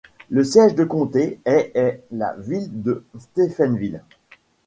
[0.31, 4.01] Le siège de comté est est la ville de Stephenville.